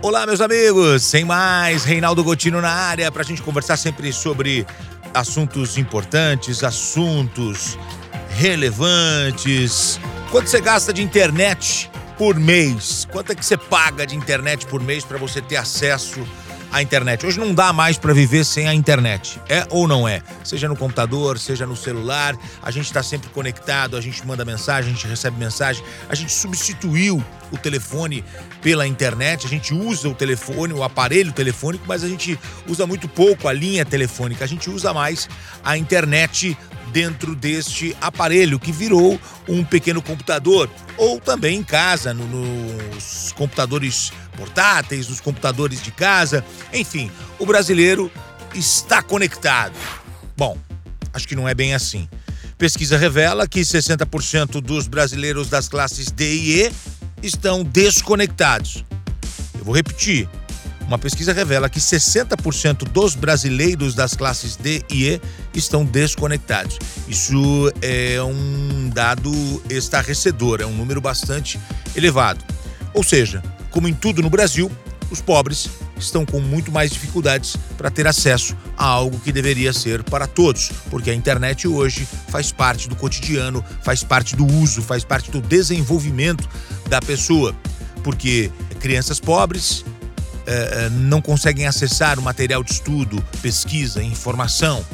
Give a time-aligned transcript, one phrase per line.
[0.00, 1.02] Olá, meus amigos!
[1.02, 4.64] Sem mais, Reinaldo Gotino na área para a gente conversar sempre sobre
[5.12, 7.76] assuntos importantes, assuntos
[8.30, 9.98] relevantes.
[10.30, 13.08] Quanto você gasta de internet por mês?
[13.10, 16.47] Quanto é que você paga de internet por mês para você ter acesso a
[16.82, 17.24] internet.
[17.26, 19.40] Hoje não dá mais para viver sem a internet.
[19.48, 20.22] É ou não é?
[20.44, 24.90] Seja no computador, seja no celular, a gente está sempre conectado, a gente manda mensagem,
[24.90, 28.24] a gente recebe mensagem, a gente substituiu o telefone
[28.60, 33.08] pela internet, a gente usa o telefone, o aparelho telefônico, mas a gente usa muito
[33.08, 35.28] pouco a linha telefônica, a gente usa mais
[35.64, 36.56] a internet
[36.92, 44.12] dentro deste aparelho que virou um pequeno computador ou também em casa, no, nos computadores
[44.36, 46.44] portáteis, nos computadores de casa.
[46.72, 48.10] Enfim, o brasileiro
[48.54, 49.74] está conectado.
[50.36, 50.56] Bom,
[51.12, 52.08] acho que não é bem assim.
[52.56, 56.72] Pesquisa revela que 60% dos brasileiros das classes D e E
[57.22, 58.84] estão desconectados.
[59.56, 60.28] Eu vou repetir.
[60.88, 65.20] Uma pesquisa revela que 60% dos brasileiros das classes D e E
[65.52, 66.78] estão desconectados.
[67.06, 69.30] Isso é um dado
[69.68, 71.60] estarrecedor, é um número bastante
[71.94, 72.42] elevado.
[72.94, 74.72] Ou seja, como em tudo no Brasil,
[75.10, 80.02] os pobres estão com muito mais dificuldades para ter acesso a algo que deveria ser
[80.02, 85.04] para todos, porque a internet hoje faz parte do cotidiano, faz parte do uso, faz
[85.04, 86.48] parte do desenvolvimento
[86.88, 87.54] da pessoa,
[88.02, 89.84] porque crianças pobres
[90.50, 94.84] eh, não conseguem acessar o material de estudo, pesquisa, informação.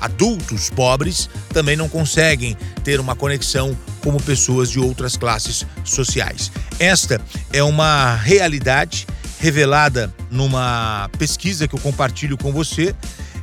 [0.00, 6.52] Adultos pobres também não conseguem ter uma conexão como pessoas de outras classes sociais.
[6.78, 7.20] Esta
[7.52, 9.06] é uma realidade
[9.40, 12.94] revelada numa pesquisa que eu compartilho com você,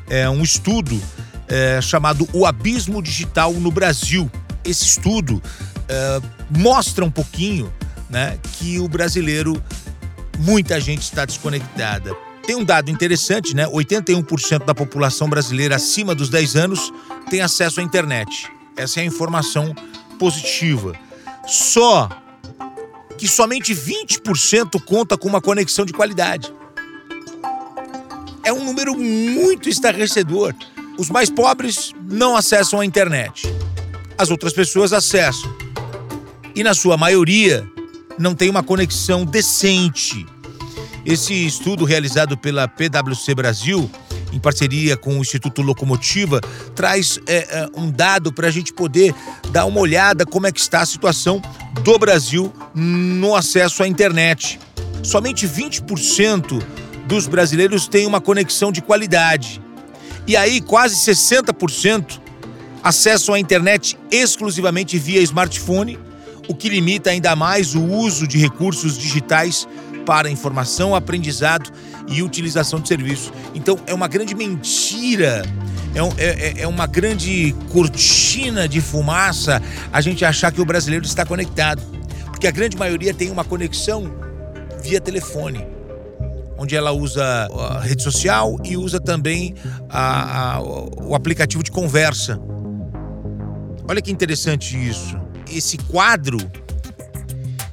[0.10, 0.98] é um estudo
[1.50, 4.32] é, chamado O Abismo Digital no Brasil.
[4.64, 5.44] Esse estudo
[5.90, 7.72] é, mostra um pouquinho
[8.10, 9.62] né, que o brasileiro
[10.40, 12.16] muita gente está desconectada.
[12.48, 13.68] Tem um dado interessante, né?
[13.68, 16.92] 81% da população brasileira acima dos 10 anos
[17.30, 18.50] tem acesso à internet.
[18.76, 19.76] Essa é a informação
[20.18, 20.98] positiva.
[21.46, 22.10] Só
[23.18, 26.52] que somente 20% conta com uma conexão de qualidade.
[28.44, 30.56] É um número muito estarrecedor.
[30.98, 33.44] Os mais pobres não acessam a internet.
[34.18, 35.54] As outras pessoas acessam.
[36.56, 37.70] E na sua maioria,
[38.20, 40.26] não tem uma conexão decente.
[41.06, 43.90] Esse estudo realizado pela PwC Brasil,
[44.34, 46.42] em parceria com o Instituto Locomotiva,
[46.76, 49.16] traz é, é, um dado para a gente poder
[49.52, 51.42] dar uma olhada como é que está a situação
[51.82, 54.60] do Brasil no acesso à internet.
[55.02, 56.62] Somente 20%
[57.08, 59.62] dos brasileiros têm uma conexão de qualidade.
[60.28, 62.20] E aí, quase 60%
[62.84, 65.98] acessam a internet exclusivamente via smartphone
[66.50, 69.68] o que limita ainda mais o uso de recursos digitais
[70.04, 71.72] para informação, aprendizado
[72.08, 73.32] e utilização de serviços.
[73.54, 75.44] Então, é uma grande mentira,
[75.94, 79.62] é, um, é, é, é uma grande cortina de fumaça
[79.94, 81.84] a gente achar que o brasileiro está conectado.
[82.26, 84.12] Porque a grande maioria tem uma conexão
[84.82, 85.68] via telefone
[86.58, 89.56] onde ela usa a rede social e usa também
[89.88, 92.38] a, a, o aplicativo de conversa.
[93.88, 96.40] Olha que interessante isso esse quadro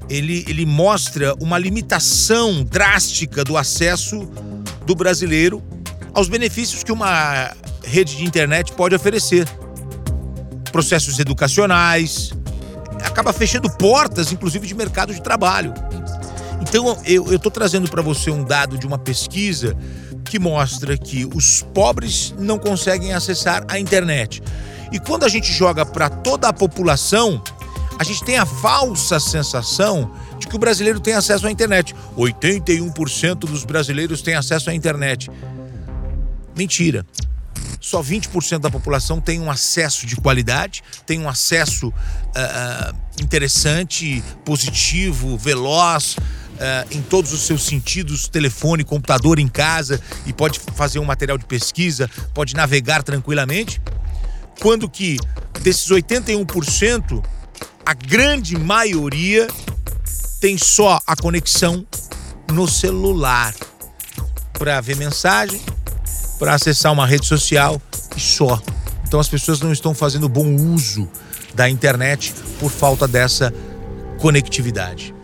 [0.08, 4.28] ele, ele mostra uma limitação drástica do acesso
[4.84, 5.62] do brasileiro
[6.14, 7.52] aos benefícios que uma
[7.84, 9.46] rede de internet pode oferecer.
[10.70, 12.32] Processos educacionais,
[13.02, 15.74] acaba fechando portas, inclusive, de mercado de trabalho.
[16.60, 19.76] Então, eu estou trazendo para você um dado de uma pesquisa
[20.24, 24.42] que mostra que os pobres não conseguem acessar a internet.
[24.92, 27.42] E quando a gente joga para toda a população,
[27.98, 31.94] a gente tem a falsa sensação de que o brasileiro tem acesso à internet.
[32.16, 35.30] 81% dos brasileiros têm acesso à internet.
[36.56, 37.06] Mentira.
[37.80, 45.36] Só 20% da população tem um acesso de qualidade, tem um acesso uh, interessante, positivo,
[45.36, 46.16] veloz,
[46.56, 51.36] Uh, em todos os seus sentidos, telefone, computador em casa e pode fazer um material
[51.36, 53.78] de pesquisa, pode navegar tranquilamente.
[54.58, 55.18] Quando que
[55.60, 57.22] desses 81%,
[57.86, 59.46] a grande maioria
[60.40, 61.86] tem só a conexão
[62.52, 63.54] no celular
[64.54, 65.60] para ver mensagem,
[66.36, 67.80] para acessar uma rede social
[68.16, 68.60] e só.
[69.06, 71.08] Então as pessoas não estão fazendo bom uso
[71.54, 73.54] da internet por falta dessa
[74.18, 75.14] conectividade.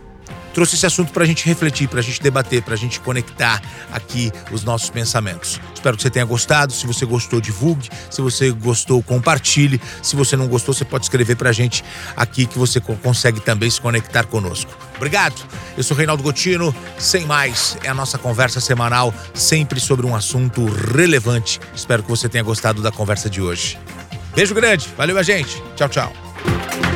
[0.53, 3.61] Trouxe esse assunto para a gente refletir, para a gente debater, para a gente conectar
[3.91, 5.59] aqui os nossos pensamentos.
[5.73, 6.71] Espero que você tenha gostado.
[6.71, 7.89] Se você gostou, divulgue.
[8.09, 9.81] Se você gostou, compartilhe.
[10.01, 11.83] Se você não gostou, você pode escrever para a gente
[12.15, 14.71] aqui que você consegue também se conectar conosco.
[14.95, 15.35] Obrigado.
[15.75, 16.73] Eu sou Reinaldo Gotino.
[16.97, 21.59] Sem mais, é a nossa conversa semanal, sempre sobre um assunto relevante.
[21.75, 23.77] Espero que você tenha gostado da conversa de hoje.
[24.35, 24.87] Beijo grande.
[24.97, 25.61] Valeu, a gente.
[25.75, 26.92] Tchau, tchau.